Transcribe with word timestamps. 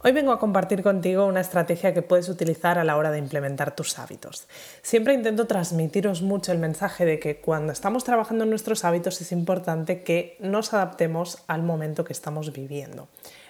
Hoy 0.00 0.12
vengo 0.12 0.30
a 0.30 0.38
compartir 0.38 0.84
contigo 0.84 1.26
una 1.26 1.40
estrategia 1.40 1.92
que 1.92 2.02
puedes 2.02 2.28
utilizar 2.28 2.78
a 2.78 2.84
la 2.84 2.96
hora 2.96 3.10
de 3.10 3.18
implementar 3.18 3.74
tus 3.74 3.98
hábitos. 3.98 4.46
Siempre 4.80 5.12
intento 5.12 5.48
transmitiros 5.48 6.22
mucho 6.22 6.52
el 6.52 6.58
mensaje 6.58 7.04
de 7.04 7.18
que 7.18 7.40
cuando 7.40 7.72
estamos 7.72 8.04
trabajando 8.04 8.44
en 8.44 8.50
nuestros 8.50 8.84
hábitos 8.84 9.20
es 9.20 9.32
importante 9.32 10.04
que 10.04 10.36
nos 10.38 10.72
adaptemos 10.72 11.42
al 11.48 11.64
momento 11.64 12.04
que 12.04 12.12
estamos 12.12 12.52
viviendo. 12.52 13.08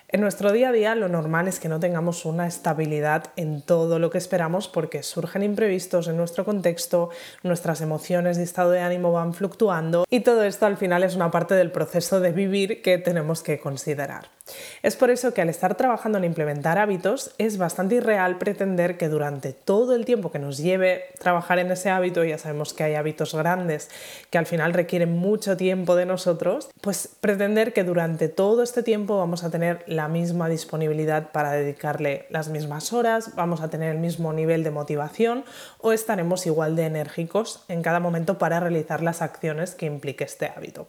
En 0.08 0.22
nuestro 0.22 0.50
día 0.50 0.70
a 0.70 0.72
día 0.72 0.94
lo 0.94 1.10
normal 1.10 1.48
es 1.48 1.60
que 1.60 1.68
no 1.68 1.80
tengamos 1.80 2.24
una 2.24 2.46
estabilidad 2.46 3.24
en 3.36 3.60
todo 3.60 3.98
lo 3.98 4.08
que 4.08 4.16
esperamos 4.16 4.68
porque 4.68 5.02
surgen 5.02 5.42
imprevistos 5.42 6.08
en 6.08 6.16
nuestro 6.16 6.46
contexto, 6.46 7.10
nuestras 7.42 7.82
emociones 7.82 8.38
y 8.38 8.42
estado 8.42 8.70
de 8.70 8.80
ánimo 8.80 9.12
van 9.12 9.34
fluctuando 9.34 10.06
y 10.08 10.20
todo 10.20 10.44
esto 10.44 10.64
al 10.64 10.78
final 10.78 11.02
es 11.02 11.14
una 11.14 11.30
parte 11.30 11.52
del 11.52 11.70
proceso 11.70 12.20
de 12.20 12.32
vivir 12.32 12.80
que 12.80 12.96
tenemos 12.96 13.42
que 13.42 13.60
considerar. 13.60 14.37
Es 14.82 14.96
por 14.96 15.10
eso 15.10 15.34
que 15.34 15.42
al 15.42 15.48
estar 15.48 15.76
trabajando 15.76 16.18
en 16.18 16.24
implementar 16.24 16.78
hábitos 16.78 17.34
es 17.38 17.58
bastante 17.58 17.96
irreal 17.96 18.38
pretender 18.38 18.96
que 18.96 19.08
durante 19.08 19.52
todo 19.52 19.94
el 19.94 20.04
tiempo 20.04 20.30
que 20.30 20.38
nos 20.38 20.58
lleve 20.58 21.04
trabajar 21.18 21.58
en 21.58 21.70
ese 21.70 21.90
hábito, 21.90 22.24
ya 22.24 22.38
sabemos 22.38 22.72
que 22.72 22.84
hay 22.84 22.94
hábitos 22.94 23.34
grandes 23.34 23.90
que 24.30 24.38
al 24.38 24.46
final 24.46 24.72
requieren 24.72 25.12
mucho 25.12 25.56
tiempo 25.56 25.96
de 25.96 26.06
nosotros, 26.06 26.70
pues 26.80 27.08
pretender 27.20 27.72
que 27.72 27.84
durante 27.84 28.28
todo 28.28 28.62
este 28.62 28.82
tiempo 28.82 29.18
vamos 29.18 29.44
a 29.44 29.50
tener 29.50 29.84
la 29.86 30.08
misma 30.08 30.48
disponibilidad 30.48 31.32
para 31.32 31.52
dedicarle 31.52 32.26
las 32.30 32.48
mismas 32.48 32.92
horas, 32.92 33.34
vamos 33.34 33.60
a 33.60 33.70
tener 33.70 33.90
el 33.92 33.98
mismo 33.98 34.32
nivel 34.32 34.64
de 34.64 34.70
motivación 34.70 35.44
o 35.80 35.92
estaremos 35.92 36.46
igual 36.46 36.76
de 36.76 36.86
enérgicos 36.86 37.64
en 37.68 37.82
cada 37.82 38.00
momento 38.00 38.38
para 38.38 38.60
realizar 38.60 39.02
las 39.02 39.22
acciones 39.22 39.74
que 39.74 39.86
implique 39.86 40.24
este 40.24 40.46
hábito. 40.46 40.86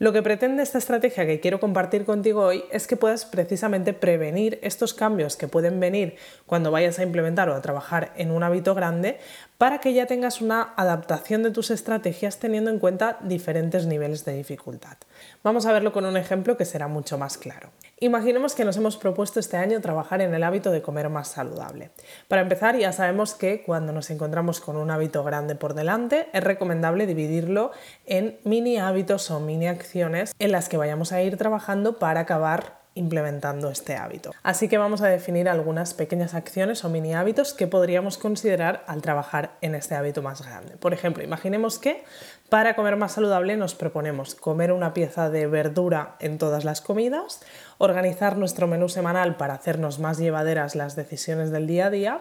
Lo 0.00 0.14
que 0.14 0.22
pretende 0.22 0.62
esta 0.62 0.78
estrategia 0.78 1.26
que 1.26 1.40
quiero 1.40 1.60
compartir 1.60 2.06
contigo 2.06 2.42
hoy 2.42 2.64
es 2.72 2.86
que 2.86 2.96
puedas 2.96 3.26
precisamente 3.26 3.92
prevenir 3.92 4.58
estos 4.62 4.94
cambios 4.94 5.36
que 5.36 5.46
pueden 5.46 5.78
venir 5.78 6.16
cuando 6.46 6.70
vayas 6.70 6.98
a 6.98 7.02
implementar 7.02 7.50
o 7.50 7.54
a 7.54 7.60
trabajar 7.60 8.14
en 8.16 8.30
un 8.30 8.42
hábito 8.42 8.74
grande 8.74 9.18
para 9.58 9.78
que 9.78 9.92
ya 9.92 10.06
tengas 10.06 10.40
una 10.40 10.72
adaptación 10.78 11.42
de 11.42 11.50
tus 11.50 11.70
estrategias 11.70 12.38
teniendo 12.38 12.70
en 12.70 12.78
cuenta 12.78 13.18
diferentes 13.20 13.84
niveles 13.84 14.24
de 14.24 14.32
dificultad. 14.32 14.96
Vamos 15.44 15.66
a 15.66 15.72
verlo 15.72 15.92
con 15.92 16.06
un 16.06 16.16
ejemplo 16.16 16.56
que 16.56 16.64
será 16.64 16.88
mucho 16.88 17.18
más 17.18 17.36
claro. 17.36 17.68
Imaginemos 18.02 18.54
que 18.54 18.64
nos 18.64 18.78
hemos 18.78 18.96
propuesto 18.96 19.40
este 19.40 19.58
año 19.58 19.82
trabajar 19.82 20.22
en 20.22 20.32
el 20.32 20.42
hábito 20.42 20.70
de 20.70 20.80
comer 20.80 21.10
más 21.10 21.28
saludable. 21.28 21.90
Para 22.28 22.40
empezar, 22.40 22.78
ya 22.78 22.92
sabemos 22.92 23.34
que 23.34 23.62
cuando 23.62 23.92
nos 23.92 24.08
encontramos 24.08 24.60
con 24.60 24.78
un 24.78 24.90
hábito 24.90 25.22
grande 25.22 25.54
por 25.54 25.74
delante, 25.74 26.28
es 26.32 26.42
recomendable 26.42 27.06
dividirlo 27.06 27.72
en 28.06 28.38
mini 28.42 28.78
hábitos 28.78 29.30
o 29.30 29.38
mini 29.38 29.66
acciones 29.66 30.34
en 30.38 30.50
las 30.50 30.70
que 30.70 30.78
vayamos 30.78 31.12
a 31.12 31.20
ir 31.20 31.36
trabajando 31.36 31.98
para 31.98 32.20
acabar 32.20 32.79
implementando 32.94 33.70
este 33.70 33.96
hábito. 33.96 34.32
Así 34.42 34.68
que 34.68 34.78
vamos 34.78 35.02
a 35.02 35.08
definir 35.08 35.48
algunas 35.48 35.94
pequeñas 35.94 36.34
acciones 36.34 36.84
o 36.84 36.88
mini 36.88 37.14
hábitos 37.14 37.54
que 37.54 37.66
podríamos 37.66 38.18
considerar 38.18 38.84
al 38.86 39.02
trabajar 39.02 39.52
en 39.60 39.74
este 39.74 39.94
hábito 39.94 40.22
más 40.22 40.42
grande. 40.42 40.76
Por 40.76 40.92
ejemplo, 40.92 41.22
imaginemos 41.22 41.78
que 41.78 42.04
para 42.50 42.74
comer 42.74 42.96
más 42.96 43.12
saludable 43.12 43.56
nos 43.56 43.76
proponemos 43.76 44.34
comer 44.34 44.72
una 44.72 44.92
pieza 44.92 45.30
de 45.30 45.46
verdura 45.46 46.16
en 46.18 46.36
todas 46.36 46.64
las 46.64 46.80
comidas, 46.80 47.40
organizar 47.78 48.36
nuestro 48.36 48.66
menú 48.66 48.88
semanal 48.88 49.36
para 49.36 49.54
hacernos 49.54 50.00
más 50.00 50.18
llevaderas 50.18 50.74
las 50.74 50.96
decisiones 50.96 51.52
del 51.52 51.68
día 51.68 51.86
a 51.86 51.90
día, 51.90 52.20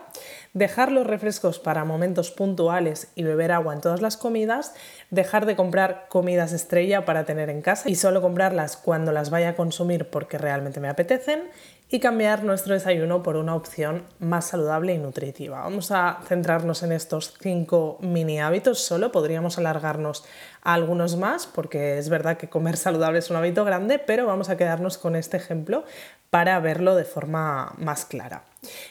dejar 0.53 0.91
los 0.91 1.07
refrescos 1.07 1.57
para 1.57 1.83
momentos 1.83 2.29
puntuales 2.29 3.07
y 3.15 3.23
beber 3.23 3.51
agua 3.51 3.73
en 3.73 3.81
todas 3.81 4.03
las 4.03 4.17
comidas, 4.17 4.75
dejar 5.09 5.47
de 5.47 5.55
comprar 5.55 6.05
comidas 6.09 6.53
estrella 6.53 7.05
para 7.05 7.25
tener 7.25 7.49
en 7.49 7.63
casa 7.63 7.89
y 7.89 7.95
solo 7.95 8.21
comprarlas 8.21 8.77
cuando 8.77 9.11
las 9.11 9.31
vaya 9.31 9.49
a 9.49 9.55
consumir 9.55 10.11
porque 10.11 10.37
realmente 10.37 10.68
me 10.79 10.89
apetecen 10.89 11.49
y 11.91 11.99
cambiar 11.99 12.43
nuestro 12.43 12.75
desayuno 12.75 13.23
por 13.23 13.35
una 13.35 13.55
opción 13.55 14.03
más 14.19 14.45
saludable 14.45 14.93
y 14.93 14.99
nutritiva. 14.99 15.61
Vamos 15.61 15.91
a 15.91 16.19
centrarnos 16.27 16.83
en 16.83 16.91
estos 16.91 17.33
cinco 17.41 17.97
mini 18.01 18.39
hábitos 18.39 18.79
solo, 18.79 19.11
podríamos 19.11 19.57
alargarnos 19.57 20.23
a 20.61 20.75
algunos 20.75 21.15
más 21.15 21.47
porque 21.47 21.97
es 21.97 22.09
verdad 22.09 22.37
que 22.37 22.47
comer 22.47 22.77
saludable 22.77 23.19
es 23.19 23.31
un 23.31 23.37
hábito 23.37 23.65
grande, 23.65 23.97
pero 23.97 24.27
vamos 24.27 24.49
a 24.49 24.57
quedarnos 24.57 24.99
con 24.99 25.15
este 25.15 25.37
ejemplo 25.37 25.83
para 26.29 26.59
verlo 26.59 26.95
de 26.95 27.05
forma 27.05 27.73
más 27.77 28.05
clara. 28.05 28.43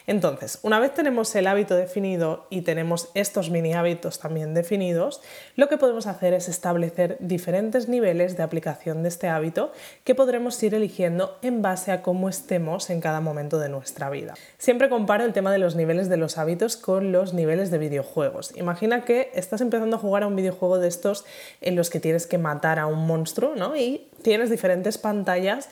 Entonces, 0.07 0.59
una 0.63 0.79
vez 0.79 0.93
tenemos 0.93 1.33
el 1.35 1.45
hábito 1.45 1.75
definido 1.75 2.47
y 2.49 2.61
tenemos 2.61 3.09
estos 3.13 3.51
mini 3.51 3.73
hábitos 3.73 4.17
también 4.17 4.55
definidos, 4.55 5.21
lo 5.55 5.69
que 5.69 5.77
podemos 5.77 6.07
hacer 6.07 6.33
es 6.33 6.49
establecer 6.49 7.17
diferentes 7.19 7.87
niveles 7.87 8.35
de 8.35 8.41
aplicación 8.41 9.03
de 9.03 9.09
este 9.09 9.27
hábito 9.27 9.71
que 10.03 10.15
podremos 10.15 10.61
ir 10.63 10.73
eligiendo 10.73 11.37
en 11.43 11.61
base 11.61 11.91
a 11.91 12.01
cómo 12.01 12.29
estemos 12.29 12.89
en 12.89 12.99
cada 12.99 13.21
momento 13.21 13.59
de 13.59 13.69
nuestra 13.69 14.09
vida. 14.09 14.33
Siempre 14.57 14.89
comparo 14.89 15.23
el 15.23 15.33
tema 15.33 15.51
de 15.51 15.59
los 15.59 15.75
niveles 15.75 16.09
de 16.09 16.17
los 16.17 16.39
hábitos 16.39 16.75
con 16.75 17.11
los 17.11 17.35
niveles 17.35 17.69
de 17.69 17.77
videojuegos. 17.77 18.55
Imagina 18.55 19.05
que 19.05 19.29
estás 19.35 19.61
empezando 19.61 19.97
a 19.97 19.99
jugar 19.99 20.23
a 20.23 20.27
un 20.27 20.35
videojuego 20.35 20.79
de 20.79 20.87
estos 20.87 21.25
en 21.61 21.75
los 21.75 21.91
que 21.91 21.99
tienes 21.99 22.25
que 22.25 22.39
matar 22.39 22.79
a 22.79 22.87
un 22.87 23.05
monstruo 23.05 23.53
¿no? 23.55 23.75
y 23.75 24.07
tienes 24.23 24.49
diferentes 24.49 24.97
pantallas 24.97 25.69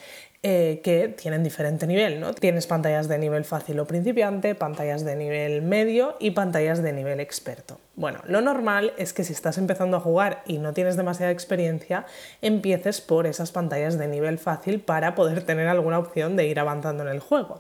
eh, 0.50 0.80
que 0.81 1.09
tienen 1.09 1.44
diferente 1.44 1.85
nivel, 1.88 2.22
¿no? 2.22 2.34
Tienes 2.34 2.68
pantallas 2.68 3.09
de 3.09 3.18
nivel 3.18 3.44
fácil 3.44 3.81
o 3.81 3.85
principiante, 3.85 4.56
pantallas 4.56 5.03
de 5.03 5.18
nivel 5.18 5.62
medio 5.62 6.16
y 6.22 6.31
pantallas 6.31 6.81
de 6.81 6.94
nivel 6.94 7.19
experto. 7.19 7.81
Bueno, 7.97 8.19
lo 8.28 8.40
normal 8.41 8.94
es 8.97 9.12
que 9.12 9.25
si 9.25 9.34
estás 9.34 9.57
empezando 9.57 9.97
a 9.97 10.00
jugar 10.00 10.44
y 10.46 10.59
no 10.59 10.72
tienes 10.72 10.96
demasiada 10.96 11.34
experiencia, 11.34 12.06
empieces 12.41 13.02
por 13.02 13.28
esas 13.28 13.52
pantallas 13.52 13.97
de 13.97 14.07
nivel 14.07 14.38
fácil 14.38 14.80
para 14.80 15.16
poder 15.16 15.41
tener 15.41 15.68
alguna 15.68 16.00
opción 16.00 16.38
de 16.38 16.47
ir 16.47 16.59
avanzando 16.59 17.03
en 17.03 17.09
el 17.09 17.19
juego. 17.19 17.59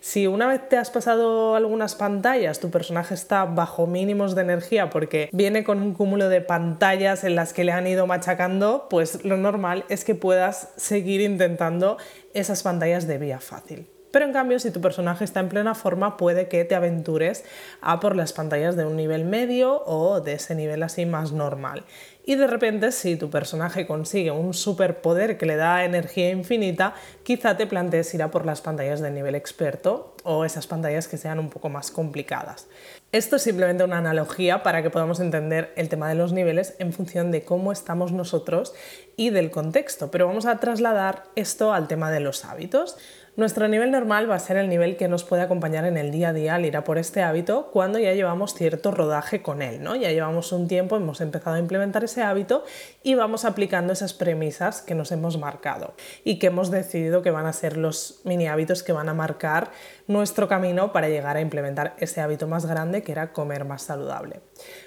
Si 0.00 0.26
una 0.26 0.46
vez 0.46 0.68
te 0.68 0.76
has 0.76 0.90
pasado 0.90 1.56
algunas 1.56 1.96
pantallas, 1.96 2.60
tu 2.60 2.70
personaje 2.70 3.14
está 3.14 3.44
bajo 3.44 3.86
mínimos 3.86 4.34
de 4.34 4.42
energía 4.42 4.88
porque 4.88 5.28
viene 5.32 5.64
con 5.64 5.82
un 5.82 5.94
cúmulo 5.94 6.28
de 6.28 6.40
pantallas 6.40 7.24
en 7.24 7.34
las 7.34 7.52
que 7.52 7.64
le 7.64 7.72
han 7.72 7.86
ido 7.86 8.06
machacando, 8.06 8.86
pues 8.88 9.24
lo 9.24 9.36
normal 9.36 9.84
es 9.88 10.04
que 10.04 10.14
puedas 10.14 10.68
seguir 10.76 11.20
intentando 11.20 11.98
esas 12.34 12.62
pantallas 12.62 13.06
de 13.06 13.18
vía 13.18 13.40
fácil. 13.40 13.88
Pero 14.12 14.26
en 14.26 14.32
cambio, 14.32 14.60
si 14.60 14.70
tu 14.70 14.80
personaje 14.80 15.24
está 15.24 15.40
en 15.40 15.48
plena 15.48 15.74
forma, 15.74 16.16
puede 16.16 16.46
que 16.46 16.64
te 16.64 16.74
aventures 16.74 17.44
a 17.80 17.98
por 17.98 18.14
las 18.14 18.32
pantallas 18.32 18.76
de 18.76 18.84
un 18.84 18.94
nivel 18.94 19.24
medio 19.24 19.82
o 19.86 20.20
de 20.20 20.34
ese 20.34 20.54
nivel 20.54 20.82
así 20.82 21.06
más 21.06 21.32
normal. 21.32 21.84
Y 22.24 22.36
de 22.36 22.46
repente, 22.46 22.92
si 22.92 23.16
tu 23.16 23.30
personaje 23.30 23.86
consigue 23.86 24.30
un 24.30 24.54
superpoder 24.54 25.38
que 25.38 25.46
le 25.46 25.56
da 25.56 25.84
energía 25.84 26.30
infinita, 26.30 26.94
quizá 27.24 27.56
te 27.56 27.66
plantees 27.66 28.14
ir 28.14 28.22
a 28.22 28.30
por 28.30 28.46
las 28.46 28.60
pantallas 28.60 29.00
de 29.00 29.10
nivel 29.10 29.34
experto 29.34 30.14
o 30.22 30.44
esas 30.44 30.68
pantallas 30.68 31.08
que 31.08 31.16
sean 31.16 31.40
un 31.40 31.50
poco 31.50 31.68
más 31.68 31.90
complicadas. 31.90 32.68
Esto 33.10 33.36
es 33.36 33.42
simplemente 33.42 33.82
una 33.82 33.98
analogía 33.98 34.62
para 34.62 34.82
que 34.82 34.90
podamos 34.90 35.18
entender 35.18 35.72
el 35.76 35.88
tema 35.88 36.08
de 36.08 36.14
los 36.14 36.32
niveles 36.32 36.74
en 36.78 36.92
función 36.92 37.30
de 37.32 37.44
cómo 37.44 37.72
estamos 37.72 38.12
nosotros 38.12 38.72
y 39.16 39.30
del 39.30 39.50
contexto, 39.50 40.10
pero 40.10 40.26
vamos 40.26 40.46
a 40.46 40.58
trasladar 40.60 41.24
esto 41.34 41.72
al 41.72 41.88
tema 41.88 42.10
de 42.10 42.20
los 42.20 42.44
hábitos. 42.44 42.96
Nuestro 43.34 43.66
nivel 43.66 43.90
normal 43.90 44.30
va 44.30 44.34
a 44.34 44.38
ser 44.38 44.58
el 44.58 44.68
nivel 44.68 44.98
que 44.98 45.08
nos 45.08 45.24
puede 45.24 45.40
acompañar 45.40 45.86
en 45.86 45.96
el 45.96 46.10
día 46.10 46.28
a 46.28 46.32
día 46.34 46.54
al 46.54 46.66
ir 46.66 46.76
a 46.76 46.84
por 46.84 46.98
este 46.98 47.22
hábito 47.22 47.70
cuando 47.72 47.98
ya 47.98 48.12
llevamos 48.12 48.52
cierto 48.52 48.90
rodaje 48.90 49.40
con 49.40 49.62
él, 49.62 49.82
¿no? 49.82 49.96
Ya 49.96 50.10
llevamos 50.10 50.52
un 50.52 50.68
tiempo, 50.68 50.96
hemos 50.96 51.22
empezado 51.22 51.56
a 51.56 51.58
implementar 51.58 52.04
ese 52.04 52.20
hábito 52.20 52.62
y 53.02 53.14
vamos 53.14 53.46
aplicando 53.46 53.94
esas 53.94 54.12
premisas 54.12 54.82
que 54.82 54.94
nos 54.94 55.12
hemos 55.12 55.38
marcado 55.38 55.94
y 56.24 56.38
que 56.38 56.48
hemos 56.48 56.70
decidido 56.70 57.22
que 57.22 57.30
van 57.30 57.46
a 57.46 57.54
ser 57.54 57.78
los 57.78 58.20
mini 58.24 58.48
hábitos 58.48 58.82
que 58.82 58.92
van 58.92 59.08
a 59.08 59.14
marcar 59.14 59.70
nuestro 60.08 60.46
camino 60.46 60.92
para 60.92 61.08
llegar 61.08 61.38
a 61.38 61.40
implementar 61.40 61.96
ese 62.00 62.20
hábito 62.20 62.46
más 62.48 62.66
grande 62.66 63.02
que 63.02 63.12
era 63.12 63.32
comer 63.32 63.64
más 63.64 63.80
saludable. 63.80 64.40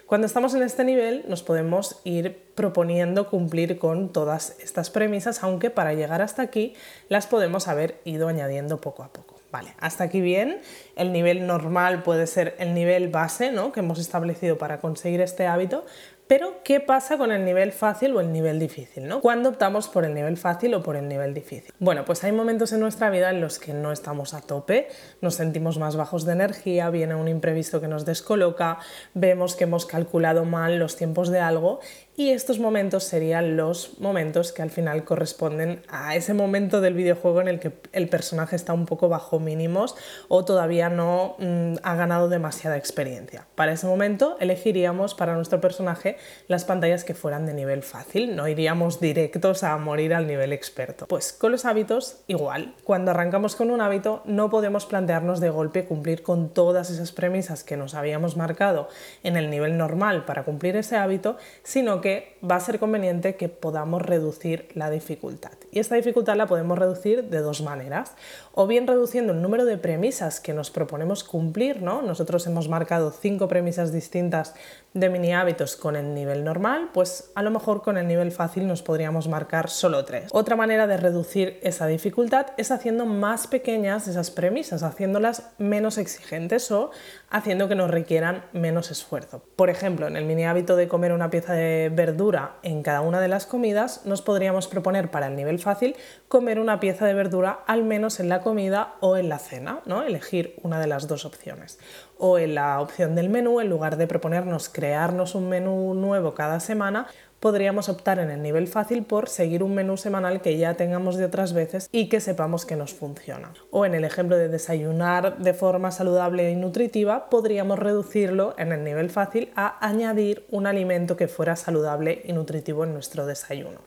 Cuando 0.05 0.27
estamos 0.27 0.53
en 0.53 0.61
este 0.61 0.83
nivel 0.83 1.25
nos 1.27 1.41
podemos 1.41 1.99
ir 2.03 2.37
proponiendo 2.53 3.27
cumplir 3.27 3.79
con 3.79 4.13
todas 4.13 4.55
estas 4.59 4.91
premisas, 4.91 5.41
aunque 5.41 5.71
para 5.71 5.93
llegar 5.95 6.21
hasta 6.21 6.43
aquí 6.43 6.75
las 7.09 7.25
podemos 7.25 7.67
haber 7.67 7.99
ido 8.05 8.27
añadiendo 8.27 8.79
poco 8.79 9.01
a 9.01 9.11
poco. 9.11 9.35
Vale, 9.51 9.73
hasta 9.79 10.03
aquí 10.03 10.21
bien. 10.21 10.59
El 10.95 11.11
nivel 11.11 11.47
normal 11.47 12.03
puede 12.03 12.27
ser 12.27 12.55
el 12.59 12.75
nivel 12.75 13.07
base 13.07 13.51
¿no? 13.51 13.71
que 13.71 13.79
hemos 13.79 13.97
establecido 13.99 14.59
para 14.59 14.79
conseguir 14.79 15.21
este 15.21 15.47
hábito, 15.47 15.85
pero, 16.27 16.55
¿qué 16.63 16.79
pasa 16.79 17.17
con 17.17 17.31
el 17.31 17.45
nivel 17.45 17.71
fácil 17.71 18.15
o 18.15 18.19
el 18.19 18.31
nivel 18.31 18.59
difícil? 18.59 19.07
¿no? 19.07 19.21
¿Cuándo 19.21 19.49
optamos 19.49 19.87
por 19.87 20.05
el 20.05 20.13
nivel 20.13 20.37
fácil 20.37 20.73
o 20.73 20.81
por 20.81 20.95
el 20.95 21.07
nivel 21.07 21.33
difícil? 21.33 21.73
Bueno, 21.79 22.03
pues 22.03 22.23
hay 22.23 22.31
momentos 22.31 22.73
en 22.73 22.79
nuestra 22.79 23.09
vida 23.09 23.29
en 23.29 23.41
los 23.41 23.59
que 23.59 23.73
no 23.73 23.91
estamos 23.91 24.33
a 24.33 24.41
tope, 24.41 24.87
nos 25.21 25.35
sentimos 25.35 25.77
más 25.77 25.95
bajos 25.95 26.25
de 26.25 26.33
energía, 26.33 26.89
viene 26.89 27.13
un 27.13 27.27
imprevisto 27.27 27.79
que 27.79 27.87
nos 27.87 28.05
descoloca, 28.05 28.79
vemos 29.13 29.55
que 29.55 29.65
hemos 29.65 29.85
calculado 29.85 30.45
mal 30.45 30.79
los 30.79 30.95
tiempos 30.95 31.29
de 31.29 31.39
algo 31.39 31.79
y 32.17 32.29
estos 32.29 32.59
momentos 32.59 33.03
serían 33.03 33.57
los 33.57 33.99
momentos 33.99 34.53
que 34.53 34.61
al 34.61 34.69
final 34.69 35.03
corresponden 35.03 35.83
a 35.89 36.15
ese 36.15 36.33
momento 36.33 36.79
del 36.79 36.93
videojuego 36.93 37.41
en 37.41 37.49
el 37.49 37.59
que 37.59 37.73
el 37.91 38.07
personaje 38.07 38.55
está 38.55 38.71
un 38.73 38.85
poco 38.85 39.09
bajo 39.09 39.39
mínimos 39.39 39.95
o 40.29 40.45
todavía 40.45 40.89
no 40.89 41.35
mm, 41.39 41.75
ha 41.83 41.95
ganado 41.95 42.29
demasiada 42.29 42.77
experiencia. 42.77 43.45
Para 43.55 43.73
ese 43.73 43.85
momento 43.85 44.37
elegiríamos 44.39 45.13
para 45.13 45.35
nuestro 45.35 45.59
personaje 45.59 46.14
las 46.47 46.65
pantallas 46.65 47.03
que 47.03 47.13
fueran 47.13 47.45
de 47.45 47.53
nivel 47.53 47.83
fácil, 47.83 48.35
no 48.35 48.47
iríamos 48.47 48.99
directos 48.99 49.63
a 49.63 49.77
morir 49.77 50.13
al 50.13 50.27
nivel 50.27 50.53
experto. 50.53 51.07
Pues 51.07 51.33
con 51.33 51.51
los 51.51 51.65
hábitos 51.65 52.17
igual, 52.27 52.73
cuando 52.83 53.11
arrancamos 53.11 53.55
con 53.55 53.71
un 53.71 53.81
hábito 53.81 54.21
no 54.25 54.49
podemos 54.49 54.85
plantearnos 54.85 55.39
de 55.39 55.49
golpe 55.49 55.85
cumplir 55.85 56.23
con 56.23 56.49
todas 56.49 56.89
esas 56.89 57.11
premisas 57.11 57.63
que 57.63 57.77
nos 57.77 57.95
habíamos 57.95 58.37
marcado 58.37 58.89
en 59.23 59.37
el 59.37 59.49
nivel 59.49 59.77
normal 59.77 60.25
para 60.25 60.43
cumplir 60.43 60.75
ese 60.75 60.95
hábito, 60.95 61.37
sino 61.63 62.01
que 62.01 62.37
va 62.49 62.55
a 62.55 62.59
ser 62.59 62.79
conveniente 62.79 63.35
que 63.35 63.49
podamos 63.49 64.01
reducir 64.01 64.69
la 64.73 64.89
dificultad. 64.89 65.51
Y 65.75 65.79
esta 65.79 65.95
dificultad 65.95 66.37
la 66.37 66.47
podemos 66.47 66.79
reducir 66.79 67.25
de 67.25 67.39
dos 67.41 67.61
maneras. 67.61 68.13
O 68.53 68.65
bien 68.65 68.87
reduciendo 68.87 69.33
el 69.33 69.41
número 69.41 69.65
de 69.65 69.77
premisas 69.77 70.39
que 70.39 70.53
nos 70.53 70.71
proponemos 70.71 71.25
cumplir, 71.25 71.81
¿no? 71.81 72.01
Nosotros 72.01 72.47
hemos 72.47 72.69
marcado 72.69 73.11
cinco 73.11 73.49
premisas 73.49 73.91
distintas 73.91 74.55
de 74.93 75.09
mini 75.09 75.33
hábitos 75.33 75.75
con 75.75 75.97
el 75.97 76.13
nivel 76.13 76.45
normal, 76.45 76.91
pues 76.93 77.29
a 77.35 77.43
lo 77.43 77.51
mejor 77.51 77.81
con 77.81 77.97
el 77.97 78.07
nivel 78.07 78.31
fácil 78.31 78.65
nos 78.65 78.81
podríamos 78.81 79.27
marcar 79.27 79.69
solo 79.69 80.05
tres. 80.05 80.29
Otra 80.31 80.55
manera 80.55 80.87
de 80.87 80.95
reducir 80.95 81.59
esa 81.61 81.85
dificultad 81.87 82.47
es 82.55 82.71
haciendo 82.71 83.05
más 83.05 83.47
pequeñas 83.47 84.07
esas 84.07 84.31
premisas, 84.31 84.83
haciéndolas 84.83 85.51
menos 85.57 85.97
exigentes 85.97 86.71
o 86.71 86.91
haciendo 87.29 87.67
que 87.67 87.75
nos 87.75 87.91
requieran 87.91 88.45
menos 88.53 88.89
esfuerzo. 88.89 89.43
Por 89.57 89.69
ejemplo, 89.69 90.07
en 90.07 90.15
el 90.15 90.23
mini 90.23 90.45
hábito 90.45 90.77
de 90.77 90.87
comer 90.87 91.11
una 91.11 91.29
pieza 91.29 91.51
de 91.51 91.91
verdura 91.93 92.55
en 92.63 92.81
cada 92.81 93.01
una 93.01 93.19
de 93.19 93.27
las 93.27 93.45
comidas, 93.45 94.05
nos 94.05 94.21
podríamos 94.21 94.69
proponer 94.69 95.11
para 95.11 95.27
el 95.27 95.35
nivel 95.35 95.59
fácil 95.65 95.95
comer 96.27 96.59
una 96.59 96.79
pieza 96.79 97.05
de 97.05 97.13
verdura 97.13 97.59
al 97.65 97.83
menos 97.83 98.19
en 98.19 98.29
la 98.29 98.41
comida 98.41 98.93
o 99.01 99.17
en 99.17 99.29
la 99.29 99.39
cena, 99.39 99.81
¿no? 99.85 100.03
Elegir 100.03 100.55
una 100.61 100.79
de 100.79 100.87
las 100.87 101.07
dos 101.07 101.25
opciones. 101.25 101.79
O 102.17 102.37
en 102.37 102.55
la 102.55 102.79
opción 102.79 103.15
del 103.15 103.29
menú, 103.29 103.59
en 103.59 103.69
lugar 103.69 103.97
de 103.97 104.07
proponernos 104.07 104.69
crearnos 104.69 105.35
un 105.35 105.49
menú 105.49 105.93
nuevo 105.95 106.35
cada 106.35 106.59
semana, 106.59 107.07
podríamos 107.45 107.89
optar 107.89 108.17
en 108.17 108.31
el 108.31 108.41
nivel 108.41 108.67
fácil 108.67 109.03
por 109.03 109.29
seguir 109.29 109.61
un 109.61 109.75
menú 109.75 109.97
semanal 109.97 110.41
que 110.41 110.57
ya 110.57 110.73
tengamos 110.73 111.15
de 111.15 111.25
otras 111.25 111.53
veces 111.53 111.89
y 111.91 112.09
que 112.09 112.19
sepamos 112.19 112.65
que 112.65 112.75
nos 112.75 112.95
funciona. 112.95 113.53
O 113.69 113.85
en 113.85 113.93
el 113.93 114.03
ejemplo 114.03 114.35
de 114.35 114.49
desayunar 114.49 115.37
de 115.37 115.53
forma 115.53 115.91
saludable 115.91 116.49
y 116.49 116.55
nutritiva, 116.55 117.29
podríamos 117.29 117.77
reducirlo 117.77 118.55
en 118.57 118.71
el 118.71 118.83
nivel 118.83 119.11
fácil 119.11 119.51
a 119.55 119.77
añadir 119.85 120.47
un 120.49 120.65
alimento 120.65 121.17
que 121.17 121.27
fuera 121.27 121.55
saludable 121.55 122.23
y 122.25 122.33
nutritivo 122.33 122.83
en 122.83 122.93
nuestro 122.93 123.27
desayuno. 123.27 123.77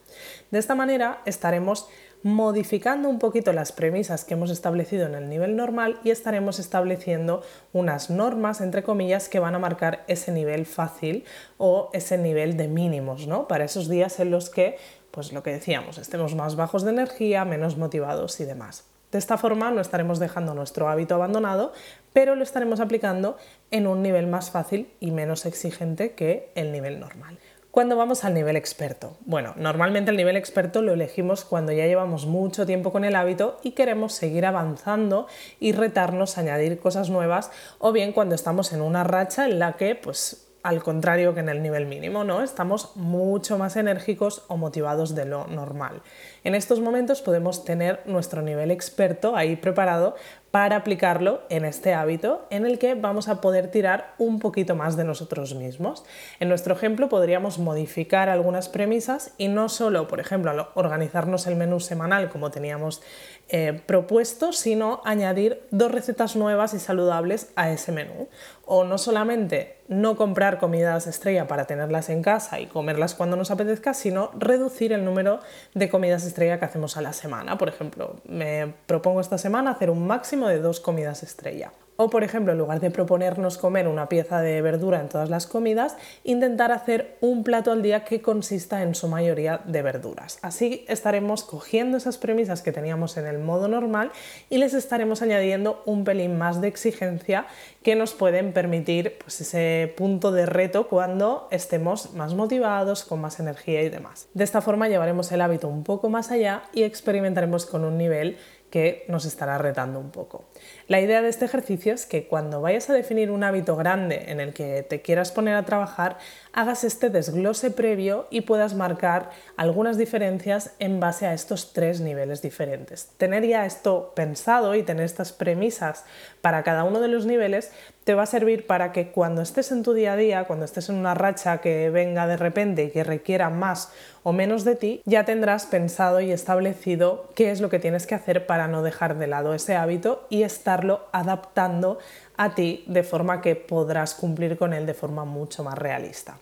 De 0.52 0.60
esta 0.60 0.76
manera 0.76 1.20
estaremos 1.24 1.88
modificando 2.22 3.08
un 3.08 3.18
poquito 3.18 3.52
las 3.52 3.72
premisas 3.72 4.24
que 4.24 4.34
hemos 4.34 4.50
establecido 4.50 5.06
en 5.06 5.14
el 5.14 5.28
nivel 5.28 5.56
normal 5.56 6.00
y 6.04 6.10
estaremos 6.10 6.58
estableciendo 6.58 7.42
unas 7.72 8.10
normas, 8.10 8.60
entre 8.60 8.82
comillas, 8.82 9.28
que 9.28 9.40
van 9.40 9.54
a 9.54 9.58
marcar 9.58 10.04
ese 10.08 10.32
nivel 10.32 10.66
fácil 10.66 11.24
o 11.58 11.90
ese 11.92 12.18
nivel 12.18 12.56
de 12.56 12.68
mínimos, 12.68 13.26
¿no? 13.26 13.48
Para 13.48 13.64
esos 13.64 13.88
días 13.88 14.20
en 14.20 14.30
los 14.30 14.50
que, 14.50 14.76
pues 15.10 15.32
lo 15.32 15.42
que 15.42 15.52
decíamos, 15.52 15.98
estemos 15.98 16.34
más 16.34 16.56
bajos 16.56 16.82
de 16.82 16.90
energía, 16.90 17.44
menos 17.44 17.76
motivados 17.76 18.40
y 18.40 18.44
demás. 18.44 18.84
De 19.12 19.18
esta 19.18 19.38
forma 19.38 19.70
no 19.70 19.80
estaremos 19.80 20.18
dejando 20.18 20.52
nuestro 20.52 20.88
hábito 20.88 21.14
abandonado, 21.14 21.72
pero 22.12 22.34
lo 22.34 22.42
estaremos 22.42 22.78
aplicando 22.80 23.38
en 23.70 23.86
un 23.86 24.02
nivel 24.02 24.26
más 24.26 24.50
fácil 24.50 24.90
y 25.00 25.12
menos 25.12 25.46
exigente 25.46 26.12
que 26.12 26.50
el 26.54 26.72
nivel 26.72 27.00
normal. 27.00 27.38
¿Cuándo 27.78 27.94
vamos 27.94 28.24
al 28.24 28.34
nivel 28.34 28.56
experto? 28.56 29.16
Bueno, 29.24 29.54
normalmente 29.56 30.10
el 30.10 30.16
nivel 30.16 30.34
experto 30.34 30.82
lo 30.82 30.94
elegimos 30.94 31.44
cuando 31.44 31.70
ya 31.70 31.86
llevamos 31.86 32.26
mucho 32.26 32.66
tiempo 32.66 32.90
con 32.90 33.04
el 33.04 33.14
hábito 33.14 33.60
y 33.62 33.70
queremos 33.70 34.14
seguir 34.14 34.46
avanzando 34.46 35.28
y 35.60 35.70
retarnos 35.70 36.36
a 36.36 36.40
añadir 36.40 36.80
cosas 36.80 37.08
nuevas 37.08 37.52
o 37.78 37.92
bien 37.92 38.12
cuando 38.12 38.34
estamos 38.34 38.72
en 38.72 38.80
una 38.80 39.04
racha 39.04 39.44
en 39.44 39.60
la 39.60 39.74
que 39.74 39.94
pues 39.94 40.48
al 40.64 40.82
contrario 40.82 41.34
que 41.34 41.40
en 41.40 41.48
el 41.48 41.62
nivel 41.62 41.86
mínimo, 41.86 42.24
¿no? 42.24 42.42
Estamos 42.42 42.96
mucho 42.96 43.58
más 43.58 43.76
enérgicos 43.76 44.42
o 44.48 44.56
motivados 44.56 45.14
de 45.14 45.24
lo 45.24 45.46
normal. 45.46 46.02
En 46.44 46.54
estos 46.54 46.80
momentos 46.80 47.22
podemos 47.22 47.64
tener 47.64 48.00
nuestro 48.06 48.42
nivel 48.42 48.70
experto 48.70 49.36
ahí 49.36 49.56
preparado 49.56 50.16
para 50.50 50.76
aplicarlo 50.76 51.42
en 51.50 51.64
este 51.64 51.94
hábito 51.94 52.46
en 52.50 52.64
el 52.64 52.78
que 52.78 52.94
vamos 52.94 53.28
a 53.28 53.40
poder 53.40 53.70
tirar 53.70 54.14
un 54.18 54.38
poquito 54.38 54.74
más 54.74 54.96
de 54.96 55.04
nosotros 55.04 55.54
mismos. 55.54 56.04
En 56.40 56.48
nuestro 56.48 56.74
ejemplo 56.74 57.08
podríamos 57.08 57.58
modificar 57.58 58.28
algunas 58.28 58.68
premisas 58.68 59.32
y 59.36 59.48
no 59.48 59.68
solo, 59.68 60.08
por 60.08 60.20
ejemplo, 60.20 60.68
organizarnos 60.74 61.46
el 61.46 61.56
menú 61.56 61.80
semanal 61.80 62.30
como 62.30 62.50
teníamos 62.50 63.02
eh, 63.50 63.80
propuesto, 63.86 64.52
sino 64.52 65.00
añadir 65.04 65.62
dos 65.70 65.90
recetas 65.90 66.36
nuevas 66.36 66.74
y 66.74 66.78
saludables 66.78 67.50
a 67.56 67.70
ese 67.70 67.92
menú. 67.92 68.28
O 68.64 68.84
no 68.84 68.98
solamente 68.98 69.78
no 69.88 70.16
comprar 70.16 70.58
comidas 70.58 71.06
estrella 71.06 71.46
para 71.46 71.64
tenerlas 71.64 72.10
en 72.10 72.22
casa 72.22 72.60
y 72.60 72.66
comerlas 72.66 73.14
cuando 73.14 73.36
nos 73.36 73.50
apetezca, 73.50 73.94
sino 73.94 74.30
reducir 74.38 74.92
el 74.92 75.04
número 75.04 75.40
de 75.72 75.88
comidas 75.88 76.26
estrella 76.26 76.58
que 76.58 76.66
hacemos 76.66 76.98
a 76.98 77.00
la 77.00 77.14
semana. 77.14 77.56
Por 77.56 77.70
ejemplo, 77.70 78.16
me 78.24 78.74
propongo 78.86 79.22
esta 79.22 79.38
semana 79.38 79.70
hacer 79.70 79.88
un 79.88 80.06
máximo 80.06 80.37
de 80.46 80.60
dos 80.60 80.78
comidas 80.78 81.24
estrella. 81.24 81.72
O, 82.00 82.10
por 82.10 82.22
ejemplo, 82.22 82.52
en 82.52 82.58
lugar 82.58 82.78
de 82.78 82.92
proponernos 82.92 83.58
comer 83.58 83.88
una 83.88 84.08
pieza 84.08 84.40
de 84.40 84.62
verdura 84.62 85.00
en 85.00 85.08
todas 85.08 85.30
las 85.30 85.48
comidas, 85.48 85.96
intentar 86.22 86.70
hacer 86.70 87.16
un 87.20 87.42
plato 87.42 87.72
al 87.72 87.82
día 87.82 88.04
que 88.04 88.22
consista 88.22 88.84
en 88.84 88.94
su 88.94 89.08
mayoría 89.08 89.62
de 89.64 89.82
verduras. 89.82 90.38
Así 90.42 90.84
estaremos 90.86 91.42
cogiendo 91.42 91.96
esas 91.96 92.16
premisas 92.16 92.62
que 92.62 92.70
teníamos 92.70 93.16
en 93.16 93.26
el 93.26 93.40
modo 93.40 93.66
normal 93.66 94.12
y 94.48 94.58
les 94.58 94.74
estaremos 94.74 95.22
añadiendo 95.22 95.82
un 95.86 96.04
pelín 96.04 96.38
más 96.38 96.60
de 96.60 96.68
exigencia 96.68 97.46
que 97.82 97.96
nos 97.96 98.14
pueden 98.14 98.52
permitir 98.52 99.18
pues, 99.18 99.40
ese 99.40 99.92
punto 99.96 100.30
de 100.30 100.46
reto 100.46 100.86
cuando 100.86 101.48
estemos 101.50 102.12
más 102.12 102.32
motivados, 102.34 103.02
con 103.02 103.20
más 103.20 103.40
energía 103.40 103.82
y 103.82 103.88
demás. 103.88 104.28
De 104.34 104.44
esta 104.44 104.60
forma 104.60 104.88
llevaremos 104.88 105.32
el 105.32 105.40
hábito 105.40 105.66
un 105.66 105.82
poco 105.82 106.10
más 106.10 106.30
allá 106.30 106.62
y 106.72 106.84
experimentaremos 106.84 107.66
con 107.66 107.84
un 107.84 107.98
nivel 107.98 108.38
que 108.70 109.04
nos 109.08 109.24
estará 109.24 109.58
retando 109.58 109.98
un 109.98 110.10
poco. 110.10 110.44
La 110.86 111.00
idea 111.00 111.22
de 111.22 111.28
este 111.28 111.44
ejercicio 111.44 111.94
es 111.94 112.06
que 112.06 112.26
cuando 112.26 112.60
vayas 112.60 112.90
a 112.90 112.94
definir 112.94 113.30
un 113.30 113.44
hábito 113.44 113.76
grande 113.76 114.24
en 114.28 114.40
el 114.40 114.52
que 114.52 114.82
te 114.82 115.00
quieras 115.00 115.32
poner 115.32 115.54
a 115.54 115.64
trabajar, 115.64 116.18
hagas 116.58 116.82
este 116.82 117.08
desglose 117.08 117.70
previo 117.70 118.26
y 118.30 118.40
puedas 118.40 118.74
marcar 118.74 119.30
algunas 119.56 119.96
diferencias 119.96 120.72
en 120.80 120.98
base 120.98 121.24
a 121.24 121.32
estos 121.32 121.72
tres 121.72 122.00
niveles 122.00 122.42
diferentes. 122.42 123.10
Tener 123.16 123.46
ya 123.46 123.64
esto 123.64 124.12
pensado 124.16 124.74
y 124.74 124.82
tener 124.82 125.04
estas 125.04 125.32
premisas 125.32 126.04
para 126.40 126.64
cada 126.64 126.82
uno 126.82 126.98
de 126.98 127.06
los 127.06 127.26
niveles 127.26 127.70
te 128.02 128.14
va 128.14 128.24
a 128.24 128.26
servir 128.26 128.66
para 128.66 128.90
que 128.90 129.12
cuando 129.12 129.40
estés 129.40 129.70
en 129.70 129.84
tu 129.84 129.92
día 129.92 130.14
a 130.14 130.16
día, 130.16 130.44
cuando 130.44 130.64
estés 130.64 130.88
en 130.88 130.96
una 130.96 131.14
racha 131.14 131.58
que 131.58 131.90
venga 131.90 132.26
de 132.26 132.36
repente 132.36 132.82
y 132.84 132.90
que 132.90 133.04
requiera 133.04 133.50
más 133.50 133.92
o 134.24 134.32
menos 134.32 134.64
de 134.64 134.74
ti, 134.74 135.02
ya 135.04 135.24
tendrás 135.24 135.66
pensado 135.66 136.20
y 136.20 136.32
establecido 136.32 137.28
qué 137.36 137.52
es 137.52 137.60
lo 137.60 137.70
que 137.70 137.78
tienes 137.78 138.06
que 138.06 138.16
hacer 138.16 138.46
para 138.46 138.66
no 138.66 138.82
dejar 138.82 139.16
de 139.16 139.28
lado 139.28 139.54
ese 139.54 139.76
hábito 139.76 140.26
y 140.28 140.42
estarlo 140.42 141.06
adaptando 141.12 141.98
a 142.38 142.54
ti 142.54 142.84
de 142.86 143.02
forma 143.02 143.42
que 143.42 143.54
podrás 143.54 144.14
cumplir 144.14 144.56
con 144.56 144.72
él 144.72 144.86
de 144.86 144.94
forma 144.94 145.26
mucho 145.26 145.62
más 145.62 145.76
realista. 145.76 146.38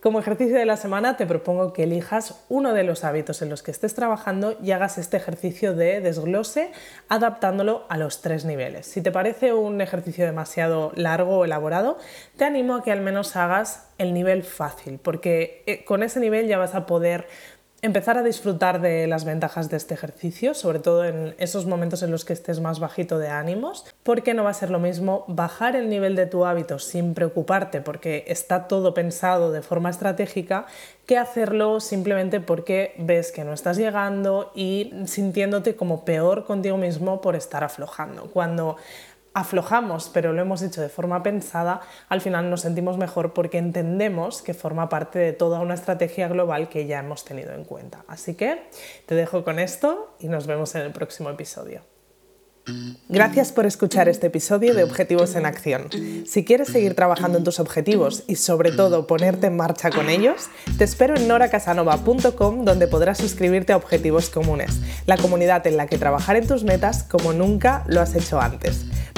Como 0.00 0.18
ejercicio 0.18 0.56
de 0.56 0.64
la 0.64 0.78
semana 0.78 1.18
te 1.18 1.26
propongo 1.26 1.74
que 1.74 1.82
elijas 1.82 2.42
uno 2.48 2.72
de 2.72 2.84
los 2.84 3.04
hábitos 3.04 3.42
en 3.42 3.50
los 3.50 3.62
que 3.62 3.70
estés 3.70 3.94
trabajando 3.94 4.56
y 4.62 4.70
hagas 4.70 4.96
este 4.96 5.18
ejercicio 5.18 5.74
de 5.74 6.00
desglose 6.00 6.72
adaptándolo 7.10 7.84
a 7.90 7.98
los 7.98 8.22
tres 8.22 8.46
niveles. 8.46 8.86
Si 8.86 9.02
te 9.02 9.12
parece 9.12 9.52
un 9.52 9.82
ejercicio 9.82 10.24
demasiado 10.24 10.92
largo 10.94 11.40
o 11.40 11.44
elaborado, 11.44 11.98
te 12.38 12.46
animo 12.46 12.76
a 12.76 12.82
que 12.82 12.92
al 12.92 13.02
menos 13.02 13.36
hagas 13.36 13.88
el 13.98 14.14
nivel 14.14 14.42
fácil, 14.42 14.98
porque 14.98 15.62
eh, 15.66 15.84
con 15.84 16.02
ese 16.02 16.18
nivel 16.18 16.48
ya 16.48 16.56
vas 16.56 16.74
a 16.74 16.86
poder 16.86 17.26
empezar 17.82 18.18
a 18.18 18.22
disfrutar 18.22 18.80
de 18.80 19.06
las 19.06 19.24
ventajas 19.24 19.70
de 19.70 19.76
este 19.76 19.94
ejercicio, 19.94 20.54
sobre 20.54 20.78
todo 20.78 21.04
en 21.04 21.34
esos 21.38 21.66
momentos 21.66 22.02
en 22.02 22.10
los 22.10 22.24
que 22.24 22.32
estés 22.32 22.60
más 22.60 22.80
bajito 22.80 23.18
de 23.18 23.28
ánimos, 23.28 23.86
porque 24.02 24.34
no 24.34 24.44
va 24.44 24.50
a 24.50 24.54
ser 24.54 24.70
lo 24.70 24.78
mismo 24.78 25.24
bajar 25.28 25.76
el 25.76 25.88
nivel 25.88 26.16
de 26.16 26.26
tu 26.26 26.44
hábito 26.44 26.78
sin 26.78 27.14
preocuparte 27.14 27.80
porque 27.80 28.24
está 28.26 28.68
todo 28.68 28.94
pensado 28.94 29.52
de 29.52 29.62
forma 29.62 29.90
estratégica 29.90 30.66
que 31.06 31.18
hacerlo 31.18 31.80
simplemente 31.80 32.40
porque 32.40 32.94
ves 32.98 33.32
que 33.32 33.44
no 33.44 33.52
estás 33.52 33.76
llegando 33.76 34.52
y 34.54 34.92
sintiéndote 35.06 35.74
como 35.74 36.04
peor 36.04 36.44
contigo 36.44 36.76
mismo 36.76 37.20
por 37.20 37.34
estar 37.34 37.64
aflojando. 37.64 38.30
Cuando 38.30 38.76
aflojamos, 39.40 40.10
pero 40.12 40.32
lo 40.32 40.42
hemos 40.42 40.62
hecho 40.62 40.80
de 40.80 40.88
forma 40.88 41.22
pensada, 41.22 41.80
al 42.08 42.20
final 42.20 42.50
nos 42.50 42.62
sentimos 42.62 42.98
mejor 42.98 43.32
porque 43.32 43.58
entendemos 43.58 44.42
que 44.42 44.54
forma 44.54 44.88
parte 44.88 45.18
de 45.18 45.32
toda 45.32 45.60
una 45.60 45.74
estrategia 45.74 46.28
global 46.28 46.68
que 46.68 46.86
ya 46.86 47.00
hemos 47.00 47.24
tenido 47.24 47.52
en 47.52 47.64
cuenta. 47.64 48.04
Así 48.08 48.34
que 48.34 48.62
te 49.06 49.14
dejo 49.14 49.44
con 49.44 49.58
esto 49.58 50.14
y 50.18 50.28
nos 50.28 50.46
vemos 50.46 50.74
en 50.74 50.82
el 50.82 50.92
próximo 50.92 51.30
episodio. 51.30 51.82
Gracias 53.08 53.52
por 53.52 53.66
escuchar 53.66 54.08
este 54.08 54.28
episodio 54.28 54.74
de 54.74 54.84
Objetivos 54.84 55.34
en 55.34 55.46
Acción. 55.46 55.88
Si 56.26 56.44
quieres 56.44 56.68
seguir 56.68 56.94
trabajando 56.94 57.38
en 57.38 57.44
tus 57.44 57.58
objetivos 57.58 58.22
y 58.28 58.36
sobre 58.36 58.70
todo 58.70 59.06
ponerte 59.06 59.48
en 59.48 59.56
marcha 59.56 59.90
con 59.90 60.08
ellos, 60.08 60.48
te 60.78 60.84
espero 60.84 61.16
en 61.16 61.26
noracasanova.com 61.26 62.64
donde 62.64 62.86
podrás 62.86 63.18
suscribirte 63.18 63.72
a 63.72 63.76
Objetivos 63.76 64.30
Comunes, 64.30 64.78
la 65.06 65.16
comunidad 65.16 65.66
en 65.66 65.76
la 65.76 65.86
que 65.86 65.98
trabajar 65.98 66.36
en 66.36 66.46
tus 66.46 66.62
metas 66.62 67.02
como 67.02 67.32
nunca 67.32 67.84
lo 67.88 68.00
has 68.00 68.14
hecho 68.14 68.40
antes. 68.40 68.86